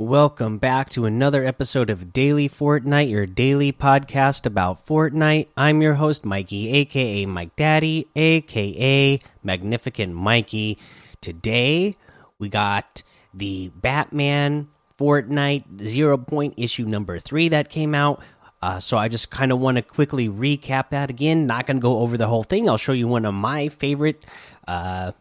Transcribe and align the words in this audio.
Welcome 0.00 0.56
back 0.56 0.88
to 0.92 1.04
another 1.04 1.44
episode 1.44 1.90
of 1.90 2.10
Daily 2.10 2.48
Fortnite, 2.48 3.10
your 3.10 3.26
daily 3.26 3.70
podcast 3.70 4.46
about 4.46 4.86
Fortnite. 4.86 5.48
I'm 5.58 5.82
your 5.82 5.92
host, 5.92 6.24
Mikey, 6.24 6.70
aka 6.70 7.26
Mike 7.26 7.54
Daddy, 7.54 8.08
aka 8.16 9.20
Magnificent 9.44 10.14
Mikey. 10.14 10.78
Today, 11.20 11.98
we 12.38 12.48
got 12.48 13.02
the 13.34 13.68
Batman 13.76 14.68
Fortnite 14.98 15.82
Zero 15.82 16.16
Point 16.16 16.54
issue 16.56 16.86
number 16.86 17.18
three 17.18 17.50
that 17.50 17.68
came 17.68 17.94
out. 17.94 18.22
Uh, 18.62 18.80
so 18.80 18.96
I 18.96 19.08
just 19.08 19.30
kind 19.30 19.52
of 19.52 19.58
want 19.58 19.76
to 19.76 19.82
quickly 19.82 20.30
recap 20.30 20.88
that 20.90 21.10
again. 21.10 21.46
Not 21.46 21.66
going 21.66 21.76
to 21.76 21.82
go 21.82 21.98
over 21.98 22.16
the 22.16 22.26
whole 22.26 22.44
thing. 22.44 22.70
I'll 22.70 22.78
show 22.78 22.92
you 22.92 23.06
one 23.06 23.26
of 23.26 23.34
my 23.34 23.68
favorite 23.68 24.24
uh, 24.66 25.12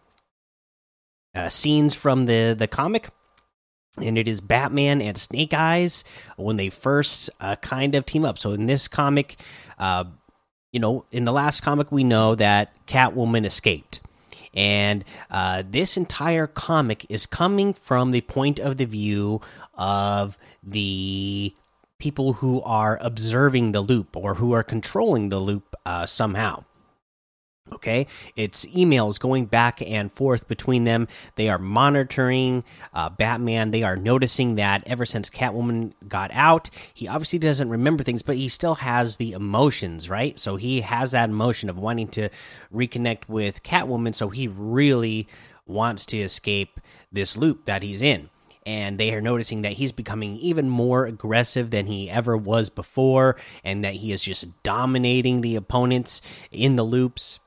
uh, 1.36 1.50
scenes 1.50 1.96
from 1.96 2.28
the 2.28 2.56
the 2.58 2.70
comic 2.70 3.10
and 4.04 4.18
it 4.18 4.28
is 4.28 4.42
Batman 4.42 5.02
and 5.02 5.18
Snake 5.18 5.54
Eyes 5.54 6.04
when 6.38 6.56
they 6.56 6.70
first 6.70 7.30
uh, 7.40 7.56
kind 7.58 7.96
of 7.96 8.06
team 8.06 8.26
up. 8.26 8.38
So 8.38 8.52
in 8.52 8.66
this 8.66 8.88
comic, 8.88 9.40
uh, 9.78 10.06
you 10.72 10.80
know, 10.80 11.06
in 11.12 11.24
the 11.24 11.32
last 11.32 11.62
comic, 11.62 11.92
we 11.92 12.04
know 12.04 12.36
that 12.36 12.74
Catwoman 12.86 13.46
escaped. 13.46 14.02
And 14.54 15.06
uh, 15.30 15.64
this 15.70 15.96
entire 15.96 16.48
comic 16.48 17.06
is 17.10 17.26
coming 17.26 17.74
from 17.74 18.12
the 18.12 18.22
point 18.22 18.60
of 18.60 18.78
the 18.78 18.86
view 18.86 19.42
of 19.76 20.38
the 20.64 21.54
people 22.00 22.34
who 22.34 22.62
are 22.62 22.98
observing 23.02 23.74
the 23.74 23.82
loop 23.82 24.16
or 24.16 24.36
who 24.36 24.54
are 24.54 24.64
controlling 24.64 25.30
the 25.30 25.40
loop 25.40 25.76
uh, 25.86 26.06
somehow. 26.06 26.64
Okay, 27.72 28.08
it's 28.36 28.66
emails 28.66 29.20
going 29.20 29.46
back 29.46 29.82
and 29.82 30.12
forth 30.12 30.48
between 30.48 30.84
them. 30.84 31.08
They 31.36 31.50
are 31.50 31.58
monitoring 31.58 32.64
uh, 32.94 33.10
Batman. 33.10 33.72
They 33.72 33.84
are 33.84 33.96
noticing 33.96 34.56
that 34.56 34.84
ever 34.86 35.06
since 35.06 35.30
Catwoman 35.30 35.94
got 36.08 36.32
out, 36.34 36.70
he 36.94 37.08
obviously 37.08 37.40
doesn't 37.40 37.70
remember 37.70 38.04
things, 38.04 38.22
but 38.22 38.38
he 38.38 38.50
still 38.50 38.76
has 38.76 39.18
the 39.18 39.32
emotions, 39.32 40.10
right? 40.10 40.38
So 40.38 40.56
he 40.56 40.82
has 40.82 41.12
that 41.12 41.30
emotion 41.30 41.70
of 41.70 41.78
wanting 41.78 42.08
to 42.10 42.30
reconnect 42.74 43.30
with 43.30 43.64
Catwoman. 43.64 44.14
So 44.16 44.30
he 44.30 44.48
really 44.48 45.28
wants 45.66 46.06
to 46.08 46.18
escape 46.18 46.80
this 47.12 47.38
loop 47.38 47.66
that 47.66 47.84
he's 47.84 48.02
in. 48.02 48.30
And 48.66 49.00
they 49.00 49.14
are 49.14 49.22
noticing 49.22 49.62
that 49.62 49.74
he's 49.74 49.92
becoming 49.92 50.36
even 50.38 50.70
more 50.70 51.06
aggressive 51.06 51.72
than 51.72 51.88
he 51.88 52.10
ever 52.10 52.36
was 52.36 52.70
before, 52.70 53.36
and 53.64 53.84
that 53.84 53.96
he 53.96 54.12
is 54.12 54.22
just 54.22 54.48
dominating 54.64 55.42
the 55.42 55.56
opponents 55.56 56.22
in 56.52 56.76
the 56.76 56.84
loops 56.84 57.40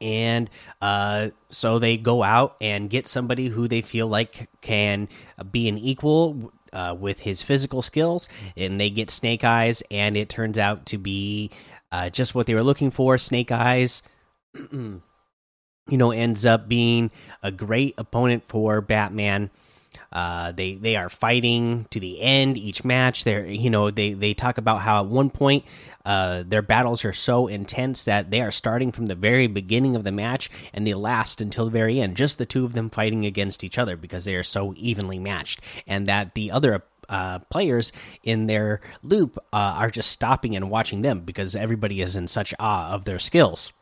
and 0.00 0.50
uh, 0.80 1.30
so 1.50 1.78
they 1.78 1.96
go 1.96 2.22
out 2.22 2.56
and 2.60 2.90
get 2.90 3.06
somebody 3.06 3.48
who 3.48 3.68
they 3.68 3.82
feel 3.82 4.06
like 4.06 4.48
can 4.60 5.08
be 5.50 5.68
an 5.68 5.78
equal 5.78 6.52
uh, 6.72 6.96
with 6.98 7.20
his 7.20 7.42
physical 7.42 7.82
skills, 7.82 8.28
and 8.56 8.78
they 8.80 8.90
get 8.90 9.10
Snake 9.10 9.44
Eyes, 9.44 9.82
and 9.90 10.16
it 10.16 10.28
turns 10.28 10.58
out 10.58 10.86
to 10.86 10.98
be 10.98 11.50
uh, 11.92 12.10
just 12.10 12.34
what 12.34 12.46
they 12.46 12.54
were 12.54 12.62
looking 12.62 12.90
for. 12.90 13.16
Snake 13.16 13.52
Eyes, 13.52 14.02
you 14.72 15.00
know, 15.88 16.10
ends 16.10 16.44
up 16.44 16.68
being 16.68 17.10
a 17.42 17.52
great 17.52 17.94
opponent 17.96 18.42
for 18.46 18.80
Batman. 18.80 19.50
Uh, 20.12 20.52
they 20.52 20.74
they 20.74 20.96
are 20.96 21.08
fighting 21.08 21.86
to 21.90 22.00
the 22.00 22.20
end 22.20 22.56
each 22.56 22.84
match. 22.84 23.24
They're 23.24 23.46
you 23.46 23.70
know 23.70 23.90
they 23.90 24.12
they 24.12 24.34
talk 24.34 24.58
about 24.58 24.80
how 24.80 25.00
at 25.00 25.06
one 25.06 25.30
point 25.30 25.64
uh, 26.04 26.44
their 26.46 26.62
battles 26.62 27.04
are 27.04 27.12
so 27.12 27.46
intense 27.46 28.04
that 28.04 28.30
they 28.30 28.40
are 28.40 28.50
starting 28.50 28.92
from 28.92 29.06
the 29.06 29.14
very 29.14 29.46
beginning 29.46 29.96
of 29.96 30.04
the 30.04 30.12
match 30.12 30.50
and 30.72 30.86
they 30.86 30.94
last 30.94 31.40
until 31.40 31.64
the 31.66 31.70
very 31.70 32.00
end. 32.00 32.16
Just 32.16 32.38
the 32.38 32.46
two 32.46 32.64
of 32.64 32.72
them 32.72 32.90
fighting 32.90 33.26
against 33.26 33.64
each 33.64 33.78
other 33.78 33.96
because 33.96 34.24
they 34.24 34.34
are 34.34 34.42
so 34.42 34.74
evenly 34.76 35.18
matched, 35.18 35.60
and 35.86 36.06
that 36.06 36.34
the 36.34 36.50
other 36.50 36.82
uh, 37.08 37.38
players 37.50 37.92
in 38.22 38.46
their 38.46 38.80
loop 39.02 39.38
uh, 39.52 39.76
are 39.78 39.90
just 39.90 40.10
stopping 40.10 40.56
and 40.56 40.70
watching 40.70 41.02
them 41.02 41.20
because 41.20 41.56
everybody 41.56 42.00
is 42.00 42.16
in 42.16 42.26
such 42.28 42.54
awe 42.58 42.92
of 42.92 43.04
their 43.04 43.18
skills. 43.18 43.72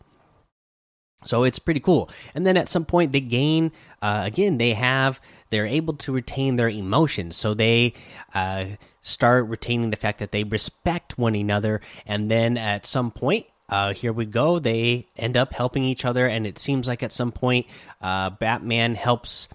So 1.24 1.44
it's 1.44 1.58
pretty 1.58 1.80
cool. 1.80 2.10
And 2.34 2.46
then 2.46 2.56
at 2.56 2.68
some 2.68 2.84
point 2.84 3.12
they 3.12 3.20
gain 3.20 3.72
uh, 4.02 4.22
again. 4.26 4.58
They 4.58 4.74
have 4.74 5.20
they're 5.50 5.66
able 5.66 5.94
to 5.94 6.12
retain 6.12 6.56
their 6.56 6.68
emotions, 6.68 7.36
so 7.36 7.54
they 7.54 7.94
uh, 8.34 8.66
start 9.00 9.48
retaining 9.48 9.90
the 9.90 9.96
fact 9.96 10.18
that 10.18 10.32
they 10.32 10.44
respect 10.44 11.16
one 11.16 11.34
another. 11.34 11.80
And 12.04 12.30
then 12.30 12.58
at 12.58 12.84
some 12.84 13.12
point, 13.12 13.46
uh, 13.68 13.94
here 13.94 14.12
we 14.12 14.26
go. 14.26 14.58
They 14.58 15.06
end 15.16 15.36
up 15.36 15.54
helping 15.54 15.84
each 15.84 16.04
other, 16.04 16.26
and 16.26 16.46
it 16.46 16.58
seems 16.58 16.88
like 16.88 17.02
at 17.02 17.12
some 17.12 17.32
point, 17.32 17.66
uh, 18.00 18.30
Batman 18.30 18.96
helps 18.96 19.48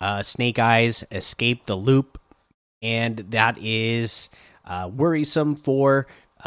uh, 0.00 0.22
Snake 0.22 0.58
Eyes 0.58 1.04
escape 1.10 1.66
the 1.66 1.76
loop, 1.76 2.18
and 2.80 3.18
that 3.30 3.58
is 3.60 4.30
worrisome 4.92 5.56
for 5.56 6.06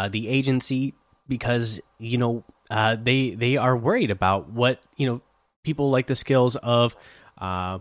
the 0.09 0.27
agency 0.29 0.93
because 1.27 1.81
you 1.99 2.17
know 2.17 2.43
they 2.69 3.31
they 3.31 3.57
are 3.57 3.77
worried 3.77 4.09
about 4.09 4.49
what 4.49 4.79
you 4.95 5.05
know 5.07 5.21
people 5.63 5.89
like 5.89 6.07
the 6.07 6.15
skills 6.15 6.55
of 6.57 6.95
uh, 7.37 7.79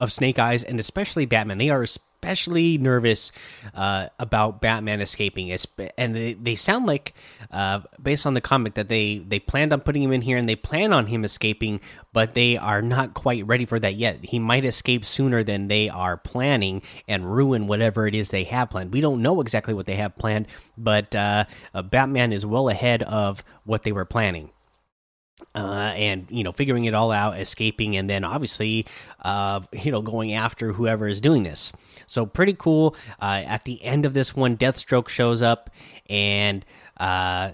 of 0.00 0.12
Snake 0.12 0.38
Eyes 0.38 0.62
and 0.62 0.78
especially 0.78 1.26
Batman. 1.26 1.58
They 1.58 1.70
are 1.70 1.82
especially 1.82 2.76
nervous 2.76 3.32
uh, 3.74 4.08
about 4.18 4.60
Batman 4.60 5.00
escaping, 5.00 5.56
and 5.96 6.14
they, 6.14 6.34
they 6.34 6.54
sound 6.54 6.86
like, 6.86 7.14
uh, 7.50 7.80
based 8.02 8.26
on 8.26 8.34
the 8.34 8.40
comic, 8.40 8.74
that 8.74 8.88
they 8.88 9.18
they 9.18 9.38
planned 9.38 9.72
on 9.72 9.80
putting 9.80 10.02
him 10.02 10.12
in 10.12 10.22
here 10.22 10.36
and 10.36 10.48
they 10.48 10.56
plan 10.56 10.92
on 10.92 11.06
him 11.06 11.24
escaping, 11.24 11.80
but 12.12 12.34
they 12.34 12.56
are 12.56 12.82
not 12.82 13.14
quite 13.14 13.46
ready 13.46 13.64
for 13.64 13.78
that 13.78 13.94
yet. 13.94 14.24
He 14.24 14.38
might 14.38 14.64
escape 14.64 15.04
sooner 15.04 15.44
than 15.44 15.68
they 15.68 15.88
are 15.88 16.16
planning 16.16 16.82
and 17.06 17.32
ruin 17.32 17.66
whatever 17.66 18.06
it 18.06 18.14
is 18.14 18.30
they 18.30 18.44
have 18.44 18.70
planned. 18.70 18.92
We 18.92 19.00
don't 19.00 19.22
know 19.22 19.40
exactly 19.40 19.72
what 19.72 19.86
they 19.86 19.96
have 19.96 20.16
planned, 20.16 20.46
but 20.76 21.14
uh, 21.14 21.44
Batman 21.84 22.32
is 22.32 22.44
well 22.44 22.68
ahead 22.68 23.02
of 23.04 23.44
what 23.64 23.84
they 23.84 23.92
were 23.92 24.04
planning 24.04 24.50
uh, 25.54 25.92
and 25.96 26.26
you 26.30 26.44
know 26.44 26.52
figuring 26.52 26.84
it 26.84 26.94
all 26.94 27.12
out 27.12 27.38
escaping 27.38 27.96
and 27.96 28.08
then 28.08 28.24
obviously 28.24 28.86
uh, 29.22 29.60
you 29.72 29.92
know 29.92 30.02
going 30.02 30.32
after 30.32 30.72
whoever 30.72 31.06
is 31.06 31.20
doing 31.20 31.42
this 31.42 31.72
so 32.06 32.26
pretty 32.26 32.54
cool 32.54 32.96
uh, 33.20 33.42
at 33.46 33.64
the 33.64 33.82
end 33.82 34.06
of 34.06 34.14
this 34.14 34.34
one 34.34 34.56
deathstroke 34.56 35.08
shows 35.08 35.42
up 35.42 35.70
and 36.08 36.64
uh, 36.98 37.50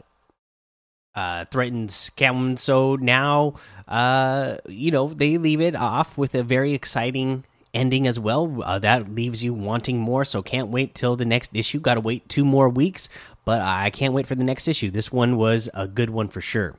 uh, 1.15 1.45
threatens 1.47 2.11
Catwoman. 2.17 2.59
So 2.59 2.97
now, 2.97 3.55
uh, 3.89 4.57
you 4.67 4.91
know, 4.91 5.09
they 5.09 5.39
leave 5.39 5.61
it 5.61 5.75
off 5.75 6.17
with 6.17 6.35
a 6.35 6.43
very 6.43 6.73
exciting 6.73 7.45
ending 7.75 8.07
as 8.07 8.19
well. 8.19 8.63
Uh, 8.63 8.79
that 8.79 9.15
leaves 9.15 9.43
you 9.43 9.55
wanting 9.55 9.99
more. 9.99 10.25
So 10.25 10.43
can't 10.43 10.69
wait 10.69 10.95
till 10.95 11.17
the 11.17 11.25
next 11.25 11.55
issue. 11.55 11.81
Got 11.81 11.95
to 11.95 12.01
wait 12.01 12.29
two 12.29 12.45
more 12.45 12.69
weeks, 12.69 13.09
but 13.45 13.61
I 13.61 13.91
can't 13.91 14.15
wait 14.15 14.27
for 14.27 14.35
the 14.35 14.45
next 14.45 14.69
issue. 14.69 14.91
This 14.91 15.13
one 15.13 15.37
was 15.37 15.69
a 15.75 15.87
good 15.87 16.11
one 16.11 16.29
for 16.29 16.41
sure. 16.41 16.77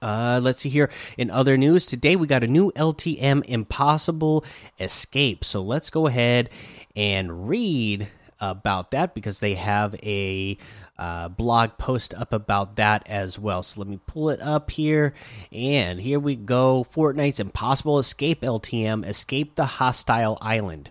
Uh, 0.00 0.40
let's 0.42 0.60
see 0.60 0.68
here. 0.68 0.90
In 1.16 1.30
other 1.30 1.56
news, 1.56 1.86
today 1.86 2.16
we 2.16 2.26
got 2.26 2.44
a 2.44 2.48
new 2.48 2.70
LTM 2.72 3.44
Impossible 3.46 4.44
Escape. 4.78 5.44
So 5.44 5.62
let's 5.62 5.90
go 5.90 6.06
ahead 6.06 6.50
and 6.96 7.48
read 7.48 8.08
about 8.40 8.92
that 8.92 9.14
because 9.14 9.40
they 9.40 9.54
have 9.54 9.94
a 10.02 10.56
uh, 10.98 11.28
blog 11.28 11.78
post 11.78 12.12
up 12.14 12.32
about 12.32 12.76
that 12.76 13.04
as 13.06 13.38
well. 13.38 13.62
So 13.62 13.80
let 13.80 13.88
me 13.88 14.00
pull 14.06 14.30
it 14.30 14.40
up 14.40 14.70
here. 14.70 15.14
And 15.52 16.00
here 16.00 16.18
we 16.18 16.34
go 16.36 16.86
Fortnite's 16.92 17.40
Impossible 17.40 17.98
Escape 17.98 18.42
LTM 18.42 19.06
Escape 19.06 19.54
the 19.54 19.66
Hostile 19.66 20.38
Island. 20.40 20.90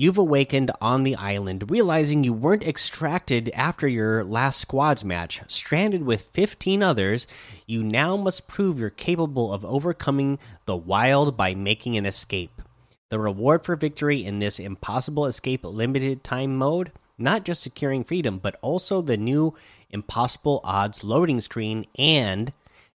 You've 0.00 0.16
awakened 0.16 0.70
on 0.80 1.02
the 1.02 1.14
island, 1.16 1.70
realizing 1.70 2.24
you 2.24 2.32
weren't 2.32 2.66
extracted 2.66 3.50
after 3.52 3.86
your 3.86 4.24
last 4.24 4.58
squads 4.58 5.04
match. 5.04 5.42
Stranded 5.46 6.04
with 6.04 6.30
15 6.32 6.82
others, 6.82 7.26
you 7.66 7.82
now 7.82 8.16
must 8.16 8.48
prove 8.48 8.80
you're 8.80 8.88
capable 8.88 9.52
of 9.52 9.62
overcoming 9.62 10.38
the 10.64 10.74
wild 10.74 11.36
by 11.36 11.54
making 11.54 11.98
an 11.98 12.06
escape. 12.06 12.62
The 13.10 13.18
reward 13.18 13.66
for 13.66 13.76
victory 13.76 14.24
in 14.24 14.38
this 14.38 14.58
impossible 14.58 15.26
escape 15.26 15.66
limited 15.66 16.24
time 16.24 16.56
mode, 16.56 16.92
not 17.18 17.44
just 17.44 17.60
securing 17.60 18.02
freedom, 18.02 18.38
but 18.38 18.58
also 18.62 19.02
the 19.02 19.18
new 19.18 19.52
impossible 19.90 20.62
odds 20.64 21.04
loading 21.04 21.42
screen 21.42 21.84
and 21.98 22.54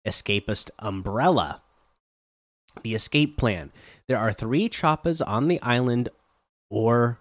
escapist 0.07 0.71
umbrella. 0.79 1.61
The 2.81 2.95
escape 2.95 3.35
plan. 3.35 3.73
There 4.07 4.17
are 4.17 4.31
three 4.31 4.69
choppas 4.69 5.21
on 5.27 5.47
the 5.47 5.61
island 5.61 6.07
or 6.73 7.19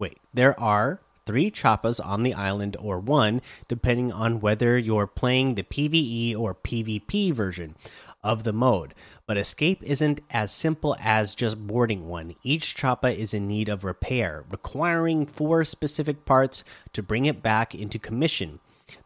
wait, 0.00 0.18
there 0.34 0.58
are 0.58 1.00
three 1.24 1.48
choppas 1.48 2.04
on 2.04 2.24
the 2.24 2.34
island 2.34 2.76
or 2.80 2.98
one, 2.98 3.40
depending 3.68 4.10
on 4.10 4.40
whether 4.40 4.76
you're 4.76 5.06
playing 5.06 5.54
the 5.54 5.62
PvE 5.62 6.36
or 6.36 6.56
PvP 6.56 7.32
version 7.32 7.76
of 8.24 8.42
the 8.42 8.52
mode. 8.52 8.92
But 9.28 9.36
escape 9.36 9.80
isn't 9.84 10.20
as 10.28 10.50
simple 10.50 10.96
as 10.98 11.36
just 11.36 11.68
boarding 11.68 12.08
one. 12.08 12.34
Each 12.42 12.74
choppa 12.74 13.16
is 13.16 13.32
in 13.32 13.46
need 13.46 13.68
of 13.68 13.84
repair, 13.84 14.44
requiring 14.50 15.24
four 15.24 15.64
specific 15.64 16.24
parts 16.24 16.64
to 16.92 17.00
bring 17.00 17.26
it 17.26 17.44
back 17.44 17.76
into 17.76 18.00
commission. 18.00 18.58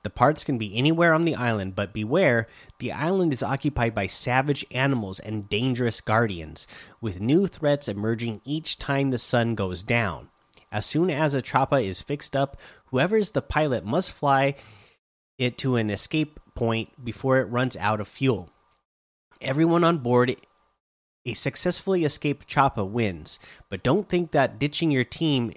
The 0.03 0.11
parts 0.11 0.45
can 0.45 0.59
be 0.59 0.77
anywhere 0.77 1.13
on 1.13 1.25
the 1.25 1.35
island, 1.35 1.75
but 1.75 1.93
beware, 1.93 2.47
the 2.79 2.93
island 2.93 3.33
is 3.33 3.43
occupied 3.43 3.95
by 3.95 4.07
savage 4.07 4.65
animals 4.71 5.21
and 5.21 5.49
dangerous 5.49 6.01
guardians, 6.01 6.67
with 7.01 7.21
new 7.21 7.47
threats 7.47 7.89
emerging 7.89 8.41
each 8.45 8.79
time 8.79 9.11
the 9.11 9.19
sun 9.19 9.55
goes 9.55 9.83
down. 9.83 10.31
As 10.71 10.87
soon 10.87 11.11
as 11.11 11.35
a 11.35 11.43
choppa 11.43 11.85
is 11.85 12.03
fixed 12.03 12.35
up, 12.35 12.61
whoever 12.87 13.17
is 13.17 13.31
the 13.31 13.43
pilot 13.43 13.85
must 13.85 14.13
fly 14.13 14.57
it 15.39 15.57
to 15.59 15.77
an 15.77 15.91
escape 15.91 16.41
point 16.55 17.05
before 17.05 17.39
it 17.39 17.45
runs 17.45 17.77
out 17.77 18.01
of 18.01 18.09
fuel. 18.09 18.51
Everyone 19.41 19.85
on 19.85 19.99
board 19.99 20.37
a 21.27 21.35
successfully 21.35 22.05
escaped 22.05 22.49
choppa 22.49 22.89
wins, 22.89 23.39
but 23.71 23.83
don't 23.83 24.09
think 24.09 24.33
that 24.33 24.59
ditching 24.59 24.91
your 24.91 25.05
team 25.05 25.53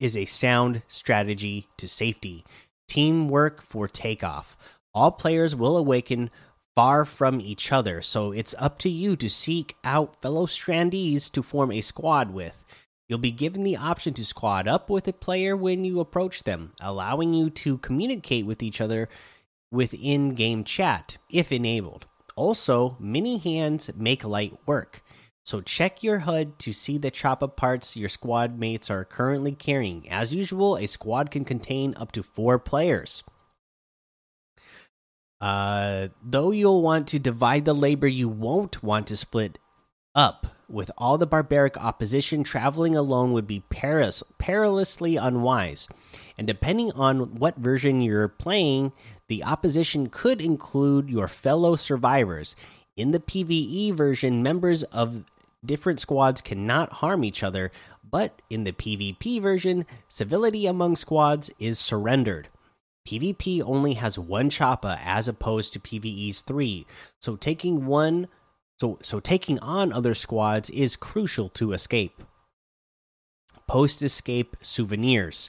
is 0.00 0.16
a 0.16 0.24
sound 0.24 0.82
strategy 0.88 1.68
to 1.76 1.86
safety. 1.86 2.44
Teamwork 2.88 3.62
for 3.62 3.88
takeoff. 3.88 4.56
All 4.94 5.10
players 5.10 5.56
will 5.56 5.76
awaken 5.76 6.30
far 6.76 7.04
from 7.04 7.40
each 7.40 7.72
other, 7.72 8.02
so 8.02 8.32
it's 8.32 8.54
up 8.58 8.78
to 8.78 8.88
you 8.88 9.16
to 9.16 9.28
seek 9.28 9.76
out 9.84 10.20
fellow 10.20 10.46
strandees 10.46 11.30
to 11.32 11.42
form 11.42 11.70
a 11.70 11.80
squad 11.80 12.32
with. 12.32 12.64
You'll 13.08 13.18
be 13.18 13.30
given 13.30 13.64
the 13.64 13.76
option 13.76 14.14
to 14.14 14.24
squad 14.24 14.66
up 14.66 14.88
with 14.88 15.06
a 15.06 15.12
player 15.12 15.56
when 15.56 15.84
you 15.84 16.00
approach 16.00 16.44
them, 16.44 16.72
allowing 16.80 17.34
you 17.34 17.50
to 17.50 17.78
communicate 17.78 18.46
with 18.46 18.62
each 18.62 18.80
other 18.80 19.08
within 19.70 20.34
game 20.34 20.64
chat, 20.64 21.18
if 21.30 21.52
enabled. 21.52 22.06
Also, 22.36 22.96
mini 22.98 23.38
hands 23.38 23.94
make 23.96 24.24
light 24.24 24.58
work. 24.66 25.02
So 25.44 25.60
check 25.60 26.02
your 26.02 26.20
HUD 26.20 26.58
to 26.60 26.72
see 26.72 26.96
the 26.96 27.10
choppa 27.10 27.54
parts 27.54 27.98
your 27.98 28.08
squad 28.08 28.58
mates 28.58 28.90
are 28.90 29.04
currently 29.04 29.52
carrying. 29.52 30.08
As 30.08 30.34
usual, 30.34 30.78
a 30.78 30.86
squad 30.86 31.30
can 31.30 31.44
contain 31.44 31.94
up 31.98 32.12
to 32.12 32.22
four 32.22 32.58
players. 32.58 33.22
Uh, 35.42 36.08
though 36.22 36.50
you'll 36.50 36.80
want 36.80 37.06
to 37.08 37.18
divide 37.18 37.66
the 37.66 37.74
labor, 37.74 38.06
you 38.06 38.26
won't 38.26 38.82
want 38.82 39.06
to 39.08 39.16
split 39.16 39.58
up. 40.14 40.46
With 40.66 40.90
all 40.96 41.18
the 41.18 41.26
barbaric 41.26 41.76
opposition, 41.76 42.42
traveling 42.42 42.96
alone 42.96 43.32
would 43.32 43.46
be 43.46 43.60
perilous, 43.68 44.22
perilously 44.38 45.16
unwise. 45.16 45.88
And 46.38 46.46
depending 46.46 46.90
on 46.92 47.34
what 47.34 47.58
version 47.58 48.00
you're 48.00 48.28
playing, 48.28 48.92
the 49.28 49.44
opposition 49.44 50.08
could 50.08 50.40
include 50.40 51.10
your 51.10 51.28
fellow 51.28 51.76
survivors. 51.76 52.56
In 52.96 53.10
the 53.10 53.20
PvE 53.20 53.92
version, 53.92 54.42
members 54.42 54.84
of 54.84 55.24
different 55.66 56.00
squads 56.00 56.40
cannot 56.40 56.94
harm 56.94 57.24
each 57.24 57.42
other, 57.42 57.70
but 58.08 58.42
in 58.50 58.64
the 58.64 58.72
PvP 58.72 59.40
version, 59.40 59.86
civility 60.08 60.66
among 60.66 60.96
squads 60.96 61.50
is 61.58 61.78
surrendered. 61.78 62.48
PvP 63.08 63.62
only 63.62 63.94
has 63.94 64.18
one 64.18 64.48
choppa 64.48 64.98
as 65.04 65.28
opposed 65.28 65.72
to 65.72 65.80
PvE's 65.80 66.40
3, 66.40 66.86
so 67.20 67.36
taking 67.36 67.86
one 67.86 68.28
so 68.80 68.98
so 69.02 69.20
taking 69.20 69.58
on 69.60 69.92
other 69.92 70.14
squads 70.14 70.68
is 70.70 70.96
crucial 70.96 71.48
to 71.50 71.72
escape. 71.72 72.22
Post 73.68 74.02
escape 74.02 74.56
souvenirs. 74.60 75.48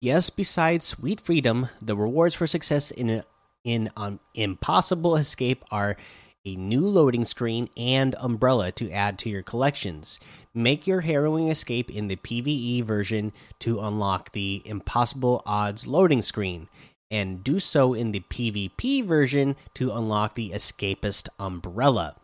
Yes, 0.00 0.30
besides 0.30 0.84
sweet 0.84 1.20
freedom, 1.20 1.68
the 1.82 1.96
rewards 1.96 2.34
for 2.34 2.46
success 2.46 2.90
in 2.90 3.10
a, 3.10 3.24
in 3.64 3.90
an 3.96 4.20
impossible 4.34 5.16
escape 5.16 5.64
are 5.70 5.96
a 6.48 6.56
new 6.56 6.86
loading 6.86 7.24
screen 7.24 7.68
and 7.76 8.14
umbrella 8.18 8.72
to 8.72 8.90
add 8.90 9.18
to 9.18 9.28
your 9.28 9.42
collections. 9.42 10.18
Make 10.54 10.86
your 10.86 11.02
harrowing 11.02 11.48
escape 11.48 11.90
in 11.90 12.08
the 12.08 12.16
PvE 12.16 12.84
version 12.84 13.32
to 13.60 13.80
unlock 13.80 14.32
the 14.32 14.62
impossible 14.64 15.42
odds 15.44 15.86
loading 15.86 16.22
screen, 16.22 16.68
and 17.10 17.42
do 17.42 17.58
so 17.58 17.94
in 17.94 18.12
the 18.12 18.20
PvP 18.20 19.04
version 19.04 19.56
to 19.74 19.92
unlock 19.92 20.34
the 20.34 20.50
escapist 20.50 21.28
umbrella. 21.38 22.16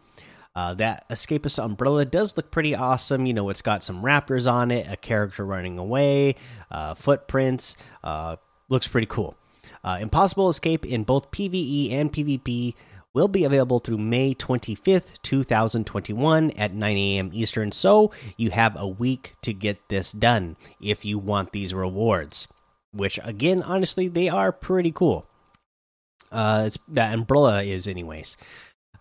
Uh, 0.56 0.72
that 0.74 1.08
escapist 1.08 1.62
umbrella 1.62 2.04
does 2.04 2.36
look 2.36 2.50
pretty 2.50 2.74
awesome. 2.74 3.26
You 3.26 3.34
know, 3.34 3.48
it's 3.48 3.62
got 3.62 3.82
some 3.82 4.02
raptors 4.02 4.50
on 4.50 4.70
it, 4.70 4.86
a 4.88 4.96
character 4.96 5.44
running 5.44 5.78
away, 5.78 6.36
uh, 6.70 6.94
footprints. 6.94 7.76
Uh, 8.02 8.36
looks 8.68 8.86
pretty 8.86 9.06
cool. 9.06 9.36
Uh, 9.82 9.98
impossible 10.00 10.48
escape 10.48 10.86
in 10.86 11.04
both 11.04 11.30
PvE 11.30 11.92
and 11.92 12.12
PvP 12.12 12.74
will 13.14 13.28
be 13.28 13.44
available 13.44 13.78
through 13.78 13.98
May 13.98 14.34
25th, 14.34 15.22
2021 15.22 16.50
at 16.50 16.74
9 16.74 16.96
a.m. 16.96 17.30
Eastern. 17.32 17.72
So 17.72 18.12
you 18.36 18.50
have 18.50 18.76
a 18.76 18.86
week 18.86 19.34
to 19.42 19.54
get 19.54 19.88
this 19.88 20.12
done 20.12 20.56
if 20.80 21.04
you 21.04 21.18
want 21.18 21.52
these 21.52 21.72
rewards, 21.72 22.48
which, 22.92 23.18
again, 23.22 23.62
honestly, 23.62 24.08
they 24.08 24.28
are 24.28 24.52
pretty 24.52 24.90
cool. 24.90 25.26
Uh, 26.32 26.68
that 26.88 27.14
umbrella 27.14 27.62
is, 27.62 27.86
anyways. 27.86 28.36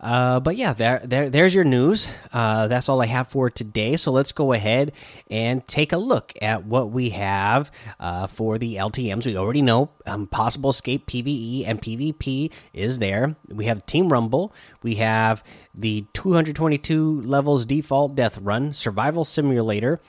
Uh, 0.04 0.42
but 0.42 0.58
yeah, 0.58 0.74
there, 0.74 1.02
there, 1.06 1.30
there's 1.30 1.56
your 1.56 1.64
news. 1.64 2.10
Uh, 2.34 2.68
that's 2.68 2.90
all 2.90 3.02
I 3.02 3.06
have 3.06 3.30
for 3.30 3.50
today. 3.50 3.96
So 3.96 4.12
let's 4.12 4.34
go 4.34 4.52
ahead 4.52 4.92
and 5.32 5.66
take 5.66 5.94
a 5.94 5.98
look 5.98 6.34
at 6.42 6.66
what 6.66 6.92
we 6.92 7.12
have 7.12 7.72
uh, 8.02 8.28
for 8.28 8.58
the 8.58 8.76
LTM's. 8.76 9.26
We 9.26 9.38
already 9.38 9.62
know 9.62 9.92
um, 10.06 10.28
possible 10.28 10.72
escape 10.72 11.08
PVE 11.08 11.64
and 11.66 11.82
PvP 11.82 12.52
is 12.74 13.00
there. 13.00 13.38
We 13.48 13.66
have 13.66 13.86
Team 13.86 14.10
Rumble. 14.10 14.54
We 14.82 14.96
have 14.96 15.42
the 15.74 16.06
222 16.12 17.22
levels 17.22 17.66
default 17.66 18.14
death 18.14 18.38
run 18.40 18.74
survival 18.74 19.24
simulator. 19.24 20.02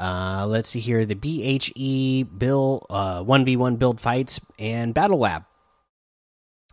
Uh, 0.00 0.46
let's 0.48 0.68
see 0.68 0.80
here 0.80 1.04
the 1.04 1.14
BHE 1.14 2.24
Bill 2.38 2.84
1v1 2.90 3.72
uh, 3.72 3.76
build 3.76 4.00
fights 4.00 4.40
and 4.58 4.92
Battle 4.92 5.18
Lab. 5.18 5.44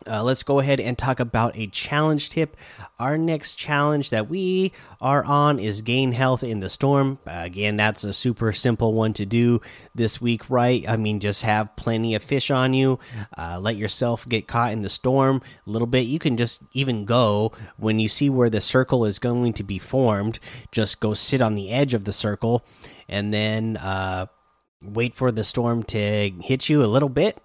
Uh, 0.07 0.23
let's 0.23 0.43
go 0.43 0.59
ahead 0.59 0.79
and 0.79 0.97
talk 0.97 1.19
about 1.19 1.57
a 1.57 1.67
challenge 1.67 2.29
tip. 2.29 2.55
Our 2.99 3.17
next 3.17 3.55
challenge 3.55 4.11
that 4.11 4.29
we 4.29 4.71
are 5.01 5.23
on 5.23 5.57
is 5.57 5.81
gain 5.81 6.11
health 6.11 6.43
in 6.43 6.59
the 6.59 6.69
storm. 6.69 7.17
Again, 7.25 7.75
that's 7.75 8.03
a 8.03 8.13
super 8.13 8.53
simple 8.53 8.93
one 8.93 9.13
to 9.13 9.25
do 9.25 9.61
this 9.95 10.21
week, 10.21 10.49
right? 10.49 10.87
I 10.87 10.95
mean, 10.97 11.19
just 11.19 11.41
have 11.41 11.75
plenty 11.75 12.13
of 12.13 12.21
fish 12.21 12.51
on 12.51 12.73
you. 12.73 12.99
Uh, 13.35 13.59
let 13.59 13.77
yourself 13.77 14.27
get 14.27 14.47
caught 14.47 14.71
in 14.71 14.81
the 14.81 14.89
storm 14.89 15.41
a 15.65 15.69
little 15.69 15.87
bit. 15.87 16.01
You 16.01 16.19
can 16.19 16.37
just 16.37 16.61
even 16.73 17.05
go 17.05 17.51
when 17.77 17.99
you 17.99 18.07
see 18.07 18.29
where 18.29 18.49
the 18.49 18.61
circle 18.61 19.05
is 19.05 19.17
going 19.17 19.53
to 19.53 19.63
be 19.63 19.79
formed, 19.79 20.39
just 20.71 20.99
go 20.99 21.13
sit 21.13 21.41
on 21.41 21.55
the 21.55 21.71
edge 21.71 21.93
of 21.93 22.05
the 22.05 22.13
circle 22.13 22.63
and 23.09 23.33
then 23.33 23.77
uh, 23.77 24.27
wait 24.83 25.15
for 25.15 25.31
the 25.31 25.43
storm 25.43 25.81
to 25.83 26.29
hit 26.41 26.69
you 26.69 26.83
a 26.83 26.85
little 26.85 27.09
bit 27.09 27.41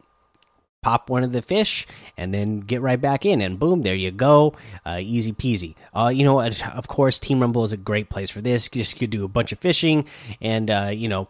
pop 0.82 1.10
one 1.10 1.22
of 1.22 1.32
the 1.32 1.42
fish 1.42 1.86
and 2.16 2.32
then 2.32 2.60
get 2.60 2.80
right 2.80 3.00
back 3.00 3.26
in 3.26 3.40
and 3.40 3.58
boom 3.58 3.82
there 3.82 3.94
you 3.94 4.10
go. 4.10 4.54
Uh, 4.84 4.98
easy 5.00 5.32
peasy. 5.32 5.74
Uh, 5.94 6.08
you 6.08 6.24
know 6.24 6.40
of 6.40 6.88
course 6.88 7.18
team 7.18 7.40
rumble 7.40 7.64
is 7.64 7.72
a 7.72 7.76
great 7.76 8.08
place 8.08 8.30
for 8.30 8.40
this. 8.40 8.68
You 8.72 8.82
just 8.82 9.00
you 9.00 9.06
do 9.06 9.24
a 9.24 9.28
bunch 9.28 9.52
of 9.52 9.58
fishing 9.58 10.06
and 10.40 10.70
uh, 10.70 10.90
you 10.92 11.08
know 11.08 11.28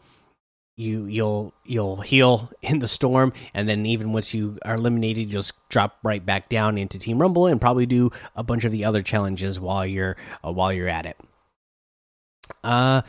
you 0.76 1.04
you'll 1.06 1.52
you'll 1.64 2.00
heal 2.00 2.50
in 2.62 2.78
the 2.78 2.88
storm 2.88 3.32
and 3.54 3.68
then 3.68 3.86
even 3.86 4.12
once 4.12 4.32
you 4.34 4.58
are 4.64 4.74
eliminated 4.74 5.30
you'll 5.30 5.44
drop 5.68 5.98
right 6.02 6.24
back 6.24 6.48
down 6.48 6.78
into 6.78 6.98
team 6.98 7.20
rumble 7.20 7.46
and 7.46 7.60
probably 7.60 7.86
do 7.86 8.10
a 8.34 8.42
bunch 8.42 8.64
of 8.64 8.72
the 8.72 8.84
other 8.84 9.02
challenges 9.02 9.60
while 9.60 9.86
you're 9.86 10.16
uh, 10.44 10.52
while 10.52 10.72
you're 10.72 10.88
at 10.88 11.06
it. 11.06 11.16
Uh 12.64 13.02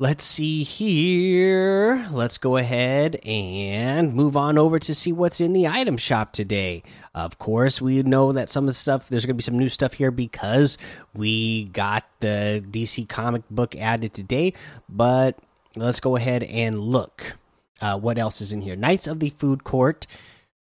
Let's 0.00 0.24
see 0.24 0.64
here. 0.64 2.08
Let's 2.10 2.36
go 2.36 2.56
ahead 2.56 3.20
and 3.24 4.12
move 4.12 4.36
on 4.36 4.58
over 4.58 4.80
to 4.80 4.92
see 4.92 5.12
what's 5.12 5.40
in 5.40 5.52
the 5.52 5.68
item 5.68 5.98
shop 5.98 6.32
today. 6.32 6.82
Of 7.14 7.38
course, 7.38 7.80
we 7.80 8.02
know 8.02 8.32
that 8.32 8.50
some 8.50 8.64
of 8.64 8.66
the 8.66 8.72
stuff, 8.72 9.08
there's 9.08 9.24
going 9.24 9.34
to 9.34 9.38
be 9.38 9.44
some 9.44 9.56
new 9.56 9.68
stuff 9.68 9.92
here 9.92 10.10
because 10.10 10.78
we 11.14 11.66
got 11.66 12.04
the 12.18 12.64
DC 12.68 13.08
comic 13.08 13.42
book 13.48 13.76
added 13.76 14.12
today. 14.12 14.54
But 14.88 15.38
let's 15.76 16.00
go 16.00 16.16
ahead 16.16 16.42
and 16.42 16.76
look 16.80 17.36
uh, 17.80 17.96
what 17.96 18.18
else 18.18 18.40
is 18.40 18.52
in 18.52 18.62
here. 18.62 18.74
Knights 18.74 19.06
of 19.06 19.20
the 19.20 19.30
Food 19.30 19.62
Court, 19.62 20.08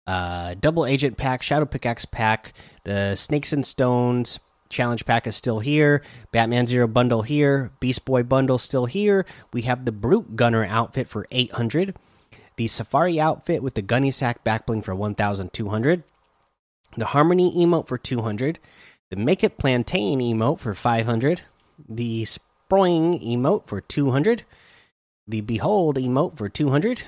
uh, 0.07 0.55
Double 0.59 0.87
Agent 0.87 1.19
Pack, 1.19 1.43
Shadow 1.43 1.67
Pickaxe 1.67 2.07
Pack, 2.07 2.55
the 2.85 3.17
Snakes 3.17 3.53
and 3.53 3.67
Stones 3.67 4.41
Challenge 4.71 5.05
pack 5.05 5.27
is 5.27 5.37
still 5.37 5.59
here. 5.59 6.01
Batman 6.33 6.67
Zero 6.67 6.87
bundle 6.87 7.23
here. 7.23 7.73
Beast 7.81 8.05
Boy 8.05 8.23
bundle 8.23 8.57
still 8.57 8.87
here. 8.87 9.27
We 9.53 9.63
have 9.63 9.85
the 9.85 9.93
Brute 9.93 10.37
Gunner 10.37 10.65
outfit 10.65 11.09
for 11.09 11.27
800. 11.31 11.97
The 12.57 12.69
Safari 12.69 13.21
outfit 13.21 13.63
with 13.63 13.75
the 13.75 13.83
Gunny 13.83 14.13
Sack 14.13 14.45
backbling 14.45 14.85
for 14.85 14.95
1200. 14.95 16.05
The 16.97 17.07
Harmony 17.07 17.53
emote 17.55 17.89
for 17.89 17.99
200. 17.99 18.59
The 19.11 19.17
Make 19.17 19.43
It 19.43 19.59
Plantain 19.59 20.21
emote 20.21 20.61
for 20.61 20.75
500. 20.75 21.43
The 21.89 22.25
Spring 22.25 23.19
emote 23.21 23.67
for 23.67 23.81
200. 23.81 24.45
The 25.27 25.41
Behold 25.41 25.97
emote 25.97 26.37
for 26.37 26.49
200. 26.49 27.05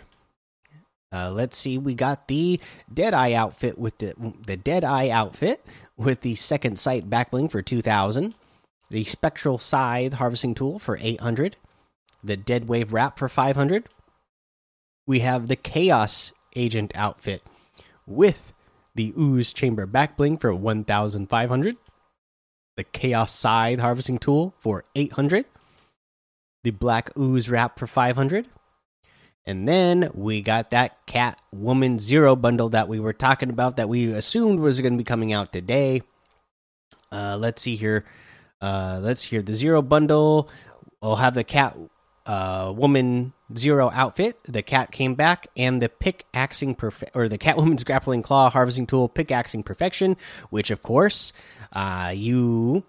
Uh, 1.12 1.30
let's 1.30 1.58
see, 1.58 1.76
we 1.76 1.94
got 1.94 2.26
the 2.26 2.58
Deadeye 2.92 3.34
outfit 3.34 3.76
with 3.78 3.98
the 3.98 4.14
the 4.46 4.56
Deadeye 4.56 5.10
outfit 5.10 5.62
with 6.04 6.20
the 6.20 6.34
second 6.34 6.78
sight 6.78 7.08
backbling 7.08 7.50
for 7.50 7.62
2000, 7.62 8.34
the 8.90 9.04
Spectral 9.04 9.58
Scythe 9.58 10.14
harvesting 10.14 10.54
tool 10.54 10.78
for 10.78 10.98
800, 11.00 11.56
the 12.22 12.36
Dead 12.36 12.68
Wave 12.68 12.92
wrap 12.92 13.18
for 13.18 13.28
500. 13.28 13.88
We 15.06 15.20
have 15.20 15.48
the 15.48 15.56
Chaos 15.56 16.32
Agent 16.54 16.92
outfit 16.94 17.42
with 18.06 18.54
the 18.94 19.12
Ooze 19.18 19.52
Chamber 19.52 19.86
backbling 19.86 20.40
for 20.40 20.54
1,500, 20.54 21.76
the 22.76 22.84
Chaos 22.84 23.32
Scythe 23.34 23.80
harvesting 23.80 24.18
tool 24.18 24.54
for 24.60 24.84
800, 24.94 25.46
the 26.64 26.70
Black 26.70 27.16
Ooze 27.16 27.48
wrap 27.48 27.78
for 27.78 27.86
500. 27.86 28.46
And 29.44 29.66
then 29.66 30.10
we 30.14 30.40
got 30.40 30.70
that 30.70 31.04
Cat 31.06 31.38
Woman 31.52 31.98
Zero 31.98 32.36
bundle 32.36 32.68
that 32.70 32.88
we 32.88 33.00
were 33.00 33.12
talking 33.12 33.50
about 33.50 33.76
that 33.76 33.88
we 33.88 34.12
assumed 34.12 34.60
was 34.60 34.80
going 34.80 34.94
to 34.94 34.98
be 34.98 35.04
coming 35.04 35.32
out 35.32 35.52
today. 35.52 36.02
Uh, 37.10 37.36
let's 37.36 37.62
see 37.62 37.76
here. 37.76 38.04
Uh, 38.60 39.00
let's 39.02 39.22
hear 39.22 39.42
the 39.42 39.52
Zero 39.52 39.82
bundle. 39.82 40.48
We'll 41.00 41.16
have 41.16 41.34
the 41.34 41.42
Cat 41.42 41.76
uh, 42.26 42.72
Woman 42.74 43.32
Zero 43.56 43.90
outfit. 43.92 44.38
The 44.44 44.62
cat 44.62 44.92
came 44.92 45.14
back, 45.14 45.48
and 45.56 45.82
the 45.82 45.88
pickaxing 45.88 46.74
perfect 46.74 47.14
or 47.14 47.28
the 47.28 47.38
Catwoman's 47.38 47.84
grappling 47.84 48.22
claw 48.22 48.50
harvesting 48.50 48.86
tool, 48.86 49.08
pickaxing 49.08 49.62
perfection, 49.62 50.16
which 50.50 50.70
of 50.70 50.82
course 50.82 51.32
uh, 51.72 52.12
you 52.14 52.84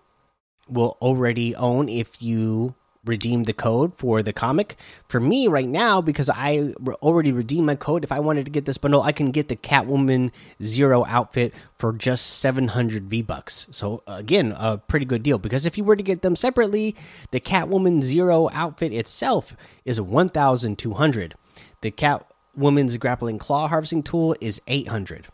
will 0.70 0.98
already 1.02 1.56
own 1.56 1.90
if 1.90 2.22
you 2.22 2.76
redeem 3.06 3.44
the 3.44 3.54
code 3.54 3.98
for 3.98 4.24
the 4.24 4.34
comic. 4.34 4.78
For 5.08 5.20
me, 5.20 5.48
right 5.48 5.68
now, 5.68 6.02
because 6.02 6.30
I 6.30 6.74
already 7.02 7.32
redeemed 7.32 7.66
my 7.66 7.76
code, 7.76 8.04
if 8.04 8.12
I 8.12 8.20
wanted 8.20 8.46
to 8.46 8.52
get 8.52 8.66
this 8.66 8.78
bundle, 8.78 9.02
I 9.02 9.12
can 9.12 9.32
get 9.32 9.48
the 9.48 9.56
Catwoman 9.56 10.32
Zero 10.62 11.06
outfit 11.06 11.54
for 11.76 11.94
just 11.94 12.40
700 12.40 13.04
V 13.10 13.22
bucks. 13.22 13.68
So 13.72 14.04
again, 14.08 14.54
a 14.58 14.78
pretty 14.78 15.06
good 15.06 15.24
deal. 15.24 15.38
Because 15.38 15.66
if 15.66 15.78
you 15.78 15.84
were 15.84 15.96
to 15.96 16.04
get 16.04 16.22
them 16.22 16.36
separately, 16.36 16.96
the 17.32 17.40
Catwoman 17.40 18.02
Zero 18.02 18.50
outfit 18.54 18.94
itself 18.94 19.56
is 19.86 20.00
1,200. 20.00 21.36
The 21.82 21.92
Catwoman's 21.92 22.98
grappling 22.98 23.38
claw 23.38 23.68
harvesting 23.68 24.04
tool 24.04 24.36
is 24.40 24.62
800. 24.68 25.28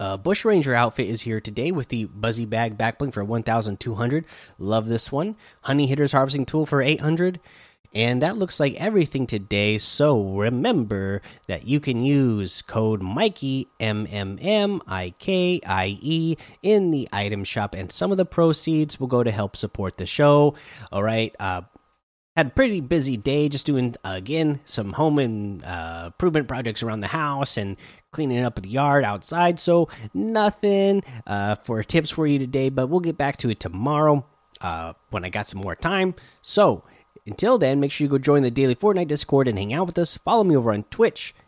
Uh, 0.00 0.16
Bush 0.16 0.44
Ranger 0.44 0.74
outfit 0.74 1.08
is 1.08 1.22
here 1.22 1.40
today 1.40 1.70
with 1.70 1.88
the 1.88 2.06
Buzzy 2.06 2.46
Bag 2.46 2.76
Backbling 2.76 3.12
for 3.12 3.24
1,200. 3.24 4.24
Love 4.58 4.88
this 4.88 5.12
one. 5.12 5.36
Honey 5.62 5.86
Hitter's 5.86 6.12
Harvesting 6.12 6.46
Tool 6.46 6.66
for 6.66 6.82
800. 6.82 7.38
And 7.94 8.22
that 8.22 8.36
looks 8.36 8.58
like 8.58 8.74
everything 8.74 9.26
today. 9.28 9.78
So 9.78 10.20
remember 10.20 11.22
that 11.46 11.64
you 11.68 11.78
can 11.78 12.04
use 12.04 12.60
code 12.60 13.02
Mikey 13.02 13.68
M 13.78 14.08
M 14.10 14.36
M 14.42 14.82
I 14.88 15.14
K 15.20 15.60
I 15.64 15.96
E 16.02 16.36
in 16.60 16.90
the 16.90 17.08
item 17.12 17.44
shop, 17.44 17.72
and 17.72 17.92
some 17.92 18.10
of 18.10 18.16
the 18.16 18.24
proceeds 18.24 18.98
will 18.98 19.06
go 19.06 19.22
to 19.22 19.30
help 19.30 19.54
support 19.54 19.96
the 19.96 20.06
show. 20.06 20.56
All 20.90 21.04
right. 21.04 21.36
Uh, 21.38 21.62
had 22.36 22.48
a 22.48 22.50
pretty 22.50 22.80
busy 22.80 23.16
day 23.16 23.48
just 23.48 23.66
doing 23.66 23.94
again 24.04 24.60
some 24.64 24.92
home 24.92 25.18
and 25.18 25.64
uh, 25.64 26.04
improvement 26.06 26.48
projects 26.48 26.82
around 26.82 27.00
the 27.00 27.06
house 27.06 27.56
and 27.56 27.76
cleaning 28.10 28.44
up 28.44 28.60
the 28.60 28.68
yard 28.68 29.04
outside. 29.04 29.60
So 29.60 29.88
nothing 30.12 31.02
uh, 31.26 31.56
for 31.56 31.82
tips 31.84 32.10
for 32.10 32.26
you 32.26 32.38
today 32.38 32.70
but 32.70 32.88
we'll 32.88 33.00
get 33.00 33.16
back 33.16 33.36
to 33.38 33.50
it 33.50 33.60
tomorrow 33.60 34.24
uh, 34.60 34.94
when 35.10 35.24
i 35.24 35.28
got 35.28 35.46
some 35.46 35.60
more 35.60 35.76
time. 35.76 36.14
So 36.42 36.84
until 37.26 37.58
then 37.58 37.80
make 37.80 37.92
sure 37.92 38.04
you 38.04 38.10
go 38.10 38.18
join 38.18 38.42
the 38.42 38.50
daily 38.50 38.74
fortnite 38.74 39.08
discord 39.08 39.46
and 39.46 39.58
hang 39.58 39.72
out 39.72 39.86
with 39.86 39.98
us. 39.98 40.16
Follow 40.16 40.44
me 40.44 40.56
over 40.56 40.72
on 40.72 40.84
twitch 40.84 41.34